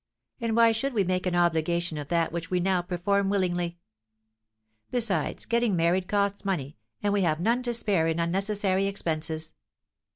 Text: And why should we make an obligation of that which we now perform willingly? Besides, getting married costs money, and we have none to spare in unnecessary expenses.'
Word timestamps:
And 0.39 0.55
why 0.57 0.71
should 0.71 0.95
we 0.95 1.03
make 1.03 1.27
an 1.27 1.35
obligation 1.35 1.99
of 1.99 2.07
that 2.07 2.31
which 2.31 2.49
we 2.49 2.59
now 2.59 2.81
perform 2.81 3.29
willingly? 3.29 3.77
Besides, 4.89 5.45
getting 5.45 5.75
married 5.75 6.07
costs 6.07 6.43
money, 6.43 6.79
and 7.03 7.13
we 7.13 7.21
have 7.21 7.39
none 7.39 7.61
to 7.61 7.71
spare 7.75 8.07
in 8.07 8.19
unnecessary 8.19 8.87
expenses.' 8.87 9.53